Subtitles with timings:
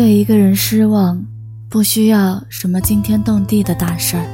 [0.00, 1.22] 对一个人失望，
[1.68, 4.24] 不需要什么惊天动地的大事儿，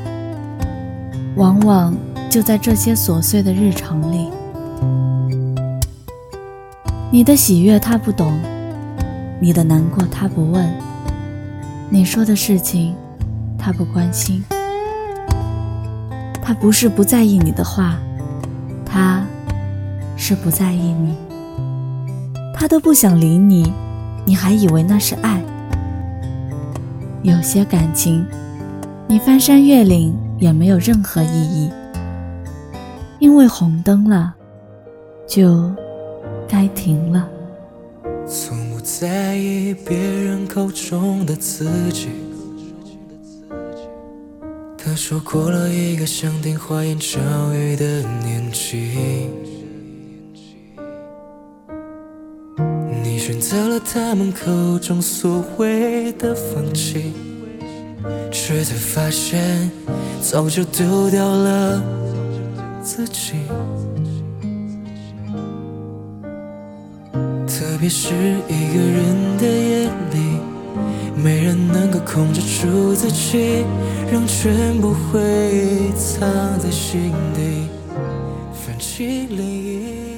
[1.35, 1.93] 往往
[2.31, 4.29] 就在这些琐碎的日常里。
[7.11, 8.33] 你的喜悦他不懂，
[9.41, 10.73] 你的难过他不问，
[11.91, 12.95] 你说的事情
[13.59, 14.45] 他不关心。
[16.41, 17.99] 他不是不在意你的话，
[18.85, 19.27] 他
[20.17, 21.17] 是不在意你。
[22.55, 23.73] 他都不想理你，
[24.25, 25.43] 你还以为那是爱？
[27.27, 28.25] 有些感情，
[29.09, 31.69] 你翻山越岭也没有任何意义，
[33.19, 34.33] 因为红灯了，
[35.27, 35.69] 就
[36.47, 37.29] 该停了。
[38.29, 42.11] 从不在意别人口中的自己，
[44.79, 47.19] 他说过了一个想听花言巧
[47.53, 49.31] 语的年纪，
[53.27, 57.13] 选择了他们口中所谓的放弃，
[58.31, 59.69] 却才发现
[60.23, 61.83] 早就丢掉了
[62.85, 63.33] 自己。
[67.49, 68.15] 特别是
[68.47, 70.39] 一个人的夜里，
[71.21, 73.65] 没人能够控制住自己，
[74.09, 75.21] 让全部回
[75.53, 77.67] 忆藏在心底，
[78.55, 80.16] 泛起涟漪。